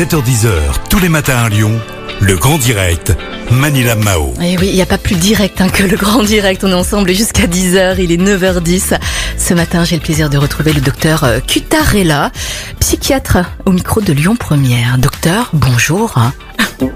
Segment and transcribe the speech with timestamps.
[0.00, 1.78] 7h10h, tous les matins à Lyon,
[2.20, 3.14] le grand direct,
[3.50, 4.32] Manila Mao.
[4.40, 6.64] Et oui, il n'y a pas plus direct hein, que le grand direct.
[6.64, 8.98] On est ensemble jusqu'à 10h, il est 9h10.
[9.36, 12.32] Ce matin, j'ai le plaisir de retrouver le docteur euh, Cutarella,
[12.78, 14.96] psychiatre au micro de Lyon Première.
[14.96, 16.14] Docteur, bonjour.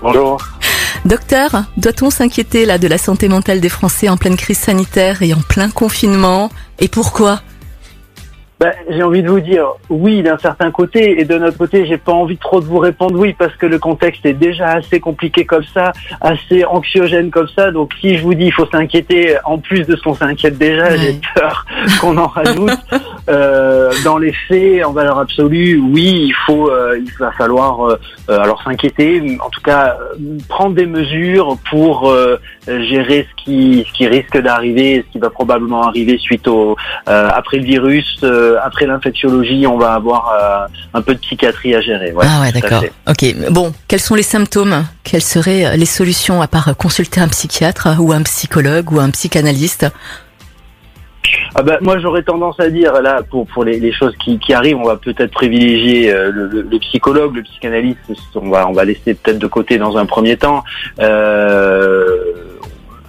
[0.00, 0.38] Bonjour.
[1.04, 5.34] Docteur, doit-on s'inquiéter là de la santé mentale des Français en pleine crise sanitaire et
[5.34, 6.50] en plein confinement?
[6.78, 7.42] Et pourquoi?
[8.64, 11.98] Ben, j'ai envie de vous dire oui d'un certain côté et de notre côté j'ai
[11.98, 15.44] pas envie trop de vous répondre oui parce que le contexte est déjà assez compliqué
[15.44, 17.70] comme ça, assez anxiogène comme ça.
[17.70, 20.84] Donc si je vous dis il faut s'inquiéter en plus de ce qu'on s'inquiète déjà,
[20.84, 20.96] Ouais.
[20.98, 21.66] j'ai peur
[22.00, 22.70] qu'on en rajoute.
[23.28, 27.98] Euh, dans les faits, en valeur absolue, oui, il faut, euh, il va falloir euh,
[28.28, 33.86] euh, alors s'inquiéter, en tout cas euh, prendre des mesures pour euh, gérer ce qui,
[33.88, 36.76] ce qui risque d'arriver, ce qui va probablement arriver suite au
[37.08, 41.74] euh, après le virus, euh, après l'infectiologie, on va avoir euh, un peu de psychiatrie
[41.74, 42.12] à gérer.
[42.12, 42.84] Ouais, Ah ouais, d'accord.
[43.08, 44.84] Ok, bon, quels sont les symptômes?
[45.02, 49.86] Quelles seraient les solutions à part consulter un psychiatre ou un psychologue ou un psychanalyste?
[51.54, 54.52] Ah bah, moi j'aurais tendance à dire là pour pour les, les choses qui, qui
[54.52, 57.98] arrivent, on va peut-être privilégier euh, le, le- le psychologue, le psychanalyste,
[58.34, 60.64] on va on va laisser peut-être de côté dans un premier temps.
[61.00, 62.06] Euh,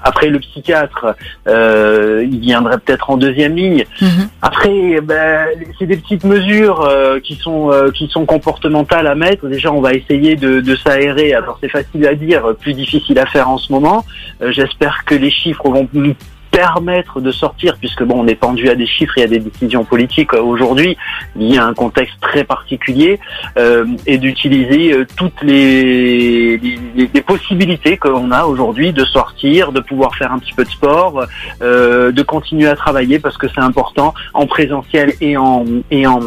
[0.08, 1.16] après le psychiatre,
[1.48, 3.86] euh, il viendrait peut-être en deuxième ligne.
[4.00, 4.30] Mhm.
[4.44, 5.48] Après, ben,
[5.80, 9.48] c'est des petites mesures euh, qui sont euh, qui sont comportementales à mettre.
[9.48, 11.34] Déjà, on va essayer de, de s'aérer.
[11.34, 14.06] Alors, c'est facile à dire, plus difficile à faire en ce moment.
[14.50, 16.14] J'espère que les chiffres vont nous
[16.56, 19.84] permettre de sortir, puisque bon, on est pendu à des chiffres et à des décisions
[19.84, 20.96] politiques euh, aujourd'hui,
[21.36, 23.20] liées à un contexte très particulier,
[23.58, 29.04] euh, et d'utiliser euh, toutes les, les, les- les possibilités que l'on a aujourd'hui de
[29.06, 31.26] sortir, de pouvoir faire un petit peu de sport,
[31.62, 36.20] euh, de continuer à travailler parce que c'est important en présentiel et en et en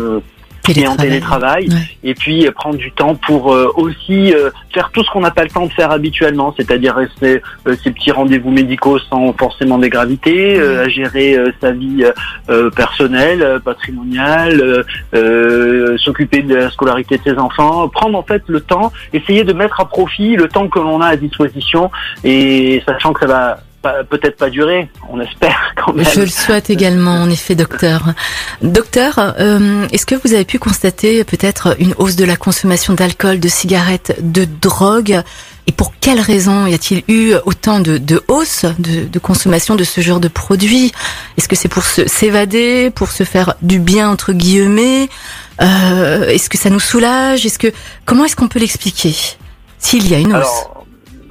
[0.77, 1.69] et en télétravail.
[1.69, 1.77] Ouais.
[2.05, 5.31] et puis euh, prendre du temps pour euh, aussi euh, faire tout ce qu'on n'a
[5.31, 9.79] pas le temps de faire habituellement, c'est-à-dire rester euh, ces petits rendez-vous médicaux sans forcément
[9.79, 12.13] des gravités, euh, à gérer euh, sa vie euh,
[12.51, 14.83] euh, personnelle, euh, patrimoniale, euh,
[15.15, 19.53] euh, s'occuper de la scolarité de ses enfants, prendre en fait le temps, essayer de
[19.53, 21.91] mettre à profit le temps que l'on a à disposition.
[22.25, 26.07] Et sachant que ça va peut-être pas durer, on espère quand même.
[26.13, 28.03] Je le souhaite également, en effet, docteur.
[28.63, 33.41] Docteur, euh, est-ce que vous avez pu constater peut-être une hausse de la consommation d'alcool,
[33.41, 35.23] de cigarettes, de drogue?
[35.67, 39.85] Et pour quelles raisons y a-t-il eu autant de, de hausse de, de consommation de
[39.85, 40.93] ce genre de produits
[41.37, 45.09] Est-ce que c'est pour s'évader, pour se faire du bien entre guillemets?
[45.61, 47.45] Euh, Est-ce que ça nous soulage?
[47.45, 47.71] Est-ce que
[48.07, 49.15] comment est-ce qu'on peut l'expliquer
[49.79, 50.37] S'il y a une hausse?
[50.37, 50.78] Alors,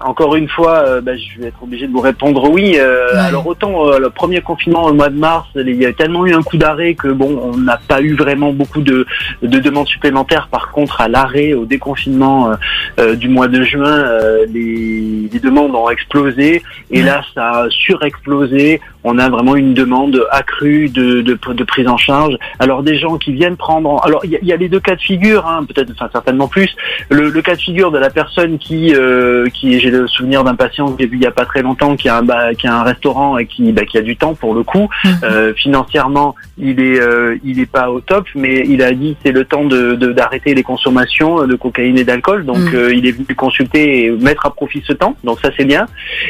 [0.04, 2.76] encore une fois, euh, bah, je vais être obligé de vous répondre oui.
[2.78, 3.20] Euh, Ouais.
[3.20, 6.34] Alors autant euh, le premier confinement au mois de mars, il y a tellement eu
[6.34, 9.06] un coup d'arrêt que bon, on n'a pas eu vraiment beaucoup de,
[9.42, 10.48] de demandes supplémentaires.
[10.52, 12.56] Par contre, à l'arrêt, au déconfinement euh,
[13.00, 17.04] euh, du mois de juin, euh, les, les demandes ont explosé et Ouais.
[17.06, 18.82] là, ça a surexplosé.
[19.04, 22.36] On a vraiment une demande accrue de, de, de prise en charge.
[22.60, 23.90] Alors des gens qui viennent prendre.
[23.90, 26.48] en- Alors il y, y a les deux cas de figure, hein, peut-être, enfin certainement
[26.48, 26.76] plus.
[27.10, 30.56] Le, le cas de figure de la personne qui, euh, qui j'ai le souvenir d'un
[30.56, 32.68] patient que j'ai vu il y a pas très longtemps, qui a un, bah, qui
[32.68, 34.90] a un restaurant et qui, bah, qui a du temps pour le coup.
[35.04, 35.12] Mhm.
[35.24, 39.32] Euh, financièrement, il est, euh, il est pas au top, mais il a dit c'est
[39.32, 42.46] le temps de d'arrêter les consommations de cocaïne et d'alcool.
[42.46, 45.16] Donc euh, il est venu consulter et mettre à profit ce temps.
[45.24, 45.86] Donc ça c'est bien.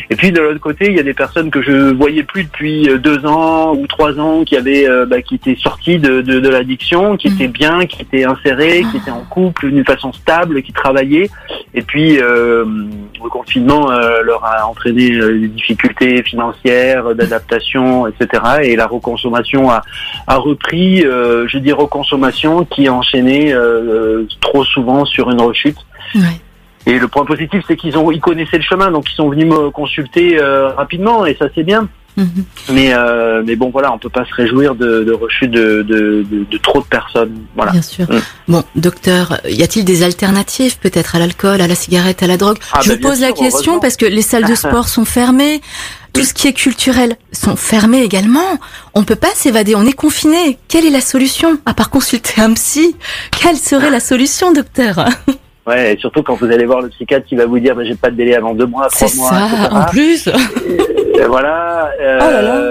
[0.09, 2.89] Et puis de l'autre côté, il y a des personnes que je voyais plus depuis
[2.89, 6.39] euh, deux ans ou trois ans, qui avaient, euh, bah, qui étaient sorties de, de,
[6.39, 7.33] de l'addiction, qui Mhm.
[7.35, 11.29] étaient bien, qui étaient insérées, qui étaient en couple d'une façon stable, qui travaillaient.
[11.73, 12.65] Et puis euh,
[13.47, 18.43] confinement euh, leur a entraîné euh, des difficultés financières, d'adaptation, etc.
[18.63, 19.83] Et la reconsommation a,
[20.27, 25.77] a repris, euh, je dis reconsommation, qui a enchaîné euh, trop souvent sur une rechute.
[26.85, 29.45] Et le point positif, c'est qu'ils ont, ils connaissaient le chemin, donc ils sont venus
[29.45, 31.87] me consulter euh, rapidement, et ça c'est bien.
[32.17, 32.45] Mhm.
[32.73, 36.25] Mais euh, mais bon, voilà, on peut pas se réjouir de, de rechute de, de,
[36.29, 37.43] de, de trop de personnes.
[37.55, 37.71] Voilà.
[37.71, 38.11] Bien sûr.
[38.11, 38.19] Mm.
[38.47, 42.57] Bon, docteur, y a-t-il des alternatives peut-être à l'alcool, à la cigarette, à la drogue
[42.73, 45.61] Ah, Je bah, vous pose la question parce que les salles de sport sont fermées,
[46.13, 48.59] tout ce qui est culturel sont fermés également.
[48.95, 50.57] On peut pas s'évader, on est confiné.
[50.67, 52.95] Quelle est la solution à part consulter un psy?
[53.39, 55.05] Quelle serait la solution, docteur?
[55.67, 57.95] Ouais, et surtout quand vous allez voir le psychiatre qui va vous dire, bah, j'ai
[57.95, 59.67] pas de délai avant deux mois, trois C'est mois, ça, etc.
[59.71, 60.27] en plus.
[61.19, 61.91] Et voilà.
[62.01, 62.61] euh, Oh là là.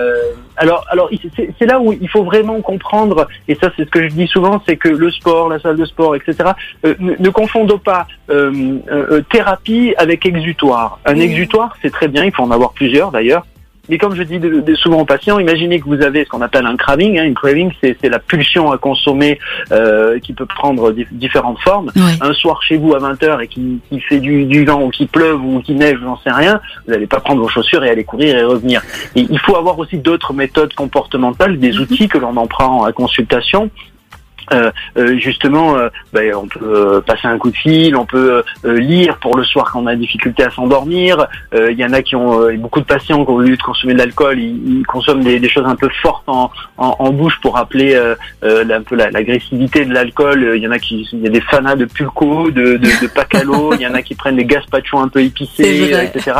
[0.59, 4.03] Alors, alors c'est c'est là où il faut vraiment comprendre, et ça c'est ce que
[4.09, 6.53] je dis souvent, c'est que le sport, la salle de sport, etc.
[6.87, 10.99] euh, ne, ne confondons pas euh, euh, thérapie avec exutoire.
[11.05, 13.45] Un exutoire, c'est très bien, il faut en avoir plusieurs d'ailleurs.
[13.89, 16.43] Mais comme je dis de, de souvent aux patients, imaginez que vous avez ce qu'on
[16.43, 17.19] appelle un craving.
[17.19, 19.39] Hein, une craving, c'est la pulsion à consommer
[19.73, 21.93] euh, qui peut prendre différentes formes.
[22.21, 25.07] Un soir chez vous à 20h et qui, qui fait du, du, vent ou qui
[25.07, 28.05] pleuve ou qui neige, j'en sais rien, vous n'allez pas prendre vos chaussures et aller
[28.05, 28.83] courir et revenir.
[29.15, 31.81] Et il faut avoir aussi d'autres méthodes comportementales, des mhm.
[31.81, 33.71] outils que l'on en prend à consultation
[34.53, 39.19] euh, euh, justement, euh, ben, on peut passer un coup de fil, on peut lire
[39.19, 41.27] pour le soir quand on a difficulté à s'endormir.
[41.53, 44.39] Il y en a qui ont beaucoup de patients qui ont voulu consommer de l'alcool,
[44.39, 47.97] ils, consomment des, choses un peu fortes en, en, bouche pour rappeler
[48.43, 50.53] un peu l'agressivité de l'alcool.
[50.57, 53.07] Il y en a qui, il y a des fanas de pulco, de, de, de
[53.15, 56.33] pacalo, il y en a qui prennent des gazpachos un peu épicés, etc.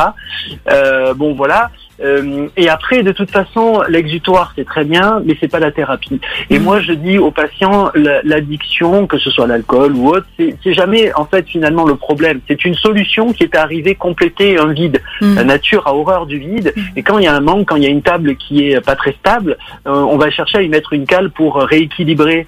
[1.15, 1.69] bon voilà.
[2.01, 6.19] Euh, et après, de toute façon, l'exutoire c'est très bien, mais c'est pas la thérapie.
[6.49, 6.63] Et mm.
[6.63, 7.89] moi, je dis aux patients,
[8.23, 12.39] l'addiction, que ce soit l'alcool ou autre, c'est jamais en fait finalement le problème.
[12.47, 15.01] C'est une solution qui est arrivée compléter un vide.
[15.21, 15.35] Mm.
[15.35, 16.81] La nature a horreur du vide, mm.
[16.95, 18.81] et quand il y a un manque, quand il y a une table qui est
[18.81, 19.57] pas très stable,
[19.87, 22.45] euh, on va chercher à y mettre une cale pour rééquilibrer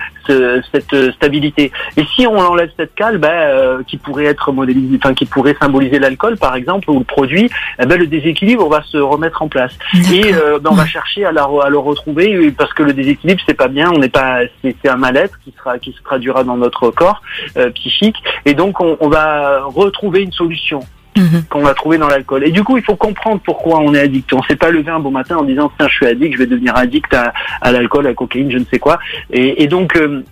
[0.72, 1.72] cette stabilité.
[1.98, 5.56] Et si on enlève cette cale, ben, euh, qui pourrait être modélisée, enfin qui pourrait
[5.60, 7.50] symboliser l'alcool par exemple ou le produit,
[7.81, 9.74] eh ben, le déséquilibre va se remettre en place.
[10.13, 13.41] Et euh, ben, on va chercher à, la, à le retrouver parce que le déséquilibre
[13.45, 16.57] c'est pas bien, on n'est pas, c'est un mal-être qui sera qui se traduira dans
[16.57, 17.21] notre corps
[17.57, 18.18] euh, psychique.
[18.45, 20.81] Et donc on, on va retrouver une solution
[21.18, 21.44] mhm.
[21.50, 22.45] qu'on va trouver dans l'alcool.
[22.45, 24.31] Et du coup, il faut comprendre pourquoi on est addict.
[24.33, 26.39] On ne s'est pas lever un beau matin en disant tiens, je suis addict, je
[26.39, 29.00] vais devenir addict à, à l'alcool, à la cocaïne, je ne sais quoi.
[29.31, 30.24] Et, et donc euh,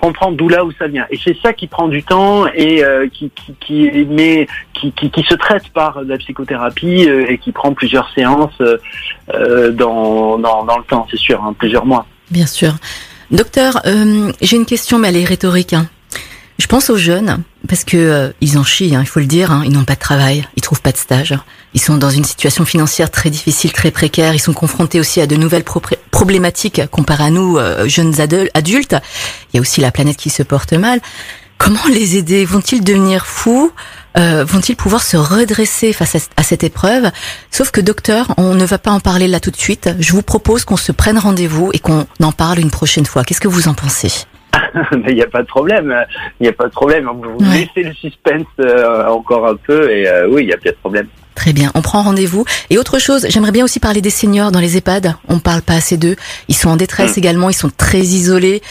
[0.00, 1.06] comprendre d'où là où ça vient.
[1.10, 3.90] Et c'est ça qui prend du temps et euh, qui, qui,
[4.74, 10.64] qui, se traite par la psychothérapie euh, et qui prend plusieurs séances euh, dans, dans,
[10.64, 12.06] dans, le temps, c'est sûr, hein, plusieurs mois.
[12.30, 12.74] Bien sûr.
[13.30, 13.80] Docteur,
[14.40, 15.72] j'ai une question, mais elle est rhétorique.
[15.72, 15.86] Hein.
[16.58, 19.50] Je pense aux jeunes parce que euh, ils en chient, hein, il faut le dire.
[19.50, 21.38] Hein, ils n'ont pas de travail, ils trouvent pas de stage.
[21.74, 24.34] Ils sont dans une situation financière très difficile, très précaire.
[24.34, 25.64] Ils sont confrontés aussi à de nouvelles
[26.10, 28.14] problématiques comparé à nous, euh, jeunes
[28.54, 28.96] adultes.
[29.52, 31.00] Il y a aussi la planète qui se porte mal.
[31.58, 32.44] Comment les aider?
[32.44, 33.72] Vont-ils devenir fous?
[34.18, 37.10] Euh, Vont-ils pouvoir se redresser face à, cette épreuve?
[37.52, 39.88] Sauf que docteur, on ne va pas en parler là tout de suite.
[40.00, 43.22] Je vous propose qu'on se prenne rendez-vous et qu'on en parle une prochaine fois.
[43.22, 44.12] Qu'est-ce que vous en pensez?
[44.92, 45.94] mais il n'y a pas de problème.
[46.40, 47.08] Il n'y a pas de problème.
[47.12, 50.70] Vous laissez le suspense euh, encore un peu et euh, oui, il n'y a pas
[50.70, 51.06] de problème.
[51.34, 52.44] Très bien, on prend rendez-vous.
[52.68, 55.14] Et autre chose, j'aimerais bien aussi parler des seniors dans les EHPAD.
[55.28, 56.16] On parle pas assez d'eux.
[56.48, 57.20] Ils sont en détresse mm.
[57.20, 58.62] également, ils sont très isolés.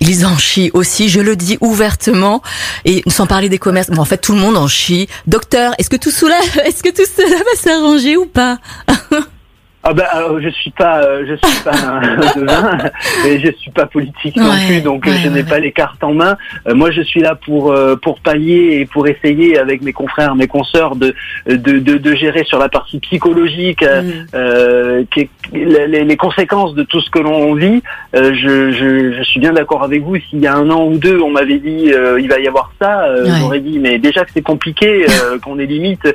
[0.00, 2.42] Ils en chient aussi, je le dis ouvertement.
[2.84, 5.08] Et sans parler des commerces, bon, en fait, tout le monde en chie.
[5.26, 8.58] Docteur, est-ce que tout cela, est-ce que tout cela va s'arranger ou pas?
[9.82, 10.04] Ah ben,
[10.40, 11.70] je suis pas, euh, je suis pas
[12.36, 12.78] devin,
[13.26, 16.36] et je suis pas politique non plus, donc je n'ai pas les cartes en main.
[16.68, 20.34] Euh, moi, je suis là pour euh, pour pallier et pour essayer avec mes confrères,
[20.34, 21.14] mes consoeurs de
[21.46, 25.06] de, de, de gérer sur la partie psychologique mm.
[25.54, 27.82] les, les, conséquences de tout ce que l'on vit.
[28.12, 30.16] je, je, je suis bien d'accord avec vous.
[30.28, 33.06] S'il y a un an ou deux, on m'avait dit il va y avoir ça,
[33.38, 35.06] j'aurais dit mais déjà que c'est compliqué,
[35.42, 36.06] qu'on est limite,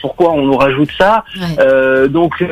[0.00, 1.24] pourquoi on nous rajoute ça?
[2.08, 2.42] Donc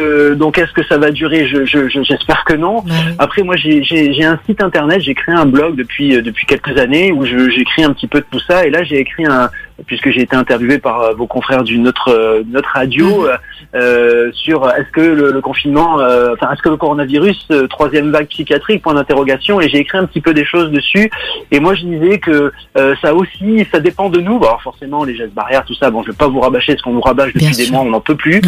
[0.43, 1.47] donc est-ce que ça va durer?
[1.47, 2.85] J'espère je, j'espère que non.
[3.21, 7.12] Après moi j'ai un site internet, j'ai créé un blog depuis euh, depuis quelques années
[7.12, 8.67] où j'écris un petit peu de tout ça.
[8.67, 9.50] Et là j'ai écrit un
[9.86, 13.38] puisque j'ai été interviewé par euh, vos confrères d'une autre euh, notre radio mhm.
[13.74, 18.94] euh, sur est-ce que le, confinement, enfin est-ce que le coronavirus troisième vague psychiatrique point
[18.94, 21.10] d'interrogation et j'ai écrit un petit peu des choses dessus
[21.50, 22.52] et moi je disais que
[23.00, 24.38] ça aussi ça dépend de nous.
[24.38, 26.82] Bon, alors forcément les gestes barrières tout ça, bon je vais pas vous rabâcher ce
[26.82, 28.41] qu'on nous rabâche depuis des mois, on n'en peut plus,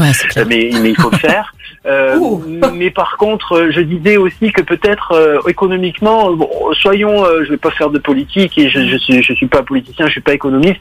[0.47, 1.55] mais, mais il faut le faire.
[2.75, 6.31] mais par contre je disais aussi que peut-être économiquement,
[6.75, 10.07] soyons, je vais pas faire de politique et je, je suis je suis pas politicien,
[10.07, 10.81] je suis pas économiste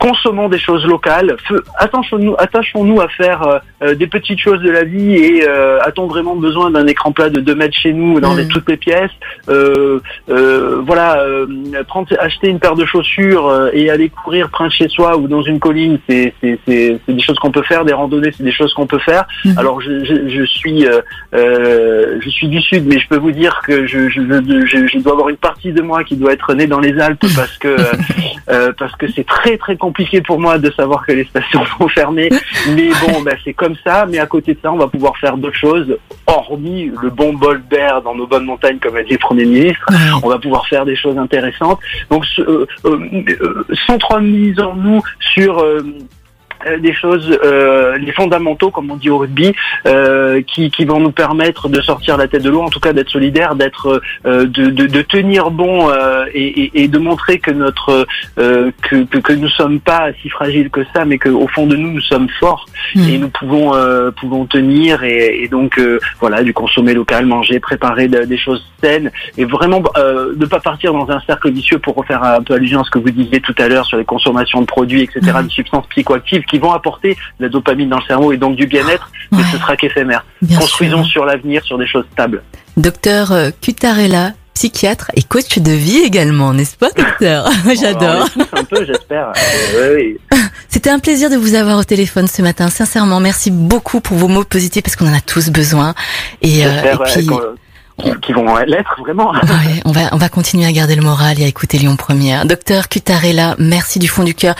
[0.00, 1.36] consommons des choses locales,
[1.76, 6.06] attachons-nous attachons à faire euh, euh, des petites choses de la vie et euh, a-t-on
[6.06, 8.48] vraiment besoin d'un écran plat de 2 mètres chez nous dans mm.
[8.48, 9.10] toutes les pièces
[9.46, 11.22] Voilà,
[11.86, 15.42] prendre, acheter une paire de chaussures et aller courir près de chez soi ou dans
[15.42, 16.32] une colline, c'est
[16.66, 19.24] des choses qu'on peut faire, des randonnées, c'est des choses qu'on peut faire.
[19.44, 19.58] Mm.
[19.58, 20.86] Alors je, je, je suis
[21.32, 25.28] je suis du sud, mais je peux vous dire que je, je, je, dois avoir
[25.28, 27.76] une partie de moi qui doit être née dans les Alpes parce que
[28.78, 31.88] parce que c'est très très compliqué compliqué pour moi de savoir que les stations sont
[31.88, 32.28] fermées.
[32.76, 34.06] Mais bon, ben, c'est comme ça.
[34.06, 37.60] Mais à côté de ça, on va pouvoir faire d'autres choses, hormis le bon bol
[37.68, 39.84] d'air dans nos bonnes montagnes, comme a dit le Premier ministre.
[40.22, 41.80] On va pouvoir faire des choses intéressantes.
[42.08, 45.02] Donc, euh, euh, euh, centralisons-nous
[45.34, 45.82] sur euh,
[46.80, 49.54] des choses, euh, les fondamentaux, comme on dit au rugby,
[49.86, 52.92] euh, qui, qui vont nous permettre de sortir la tête de l'eau, en tout cas
[52.92, 57.38] d'être solidaire, d'être, euh, de, de, de tenir bon euh, et, et, et de montrer
[57.38, 58.06] que notre,
[58.38, 61.76] euh, que, que, que nous sommes pas si fragiles que ça, mais qu'au fond de
[61.76, 63.08] nous, nous sommes forts Mm.
[63.08, 67.60] et nous pouvons, euh, pouvons tenir et, et donc euh, voilà, du consommer local, manger,
[67.60, 71.78] préparer de- des choses saines et vraiment euh, ne pas partir dans un cercle vicieux
[71.78, 74.04] pour refaire un peu allusion à ce que vous disiez tout à l'heure sur les
[74.04, 75.46] consommations de produits, etc., Mhm.
[75.46, 78.66] de substances psychoactives qui vont apporter de la dopamine dans le cerveau et donc du
[78.66, 80.24] bien-être, mais Ouais, ce sera qu'éphémère.
[80.58, 81.12] Construisons sûr.
[81.12, 82.42] sur l'avenir, sur des choses stables.
[82.76, 87.48] Docteur euh, Cutarella, psychiatre et coach de vie également, n'est-ce pas, docteur?
[87.80, 88.26] J'adore.
[88.36, 89.32] On est tous un peu, j'espère.
[89.74, 90.38] Euh, oui, oui.
[90.68, 92.68] C'était un plaisir de vous avoir au téléphone ce matin.
[92.68, 95.94] Sincèrement, merci beaucoup pour vos mots positifs parce qu'on en a tous besoin.
[96.42, 97.26] Et, euh, et puis,
[98.22, 99.30] qu'ils vont l'être vraiment.
[99.32, 102.44] ouais, on va on va continuer à garder le moral et à écouter Lyon Première.
[102.46, 104.54] Docteur Cutarella, merci du fond du cœur.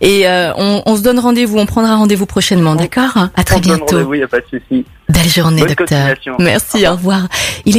[0.00, 3.28] Et euh, on, on se donne rendez-vous, on prendra rendez-vous prochainement, d'accord?
[3.34, 4.14] À très On bientôt.
[4.14, 4.84] n'y a pas de souci.
[5.08, 6.16] Belle journée, Bonne docteur.
[6.40, 7.28] Merci, au revoir.
[7.64, 7.74] Il est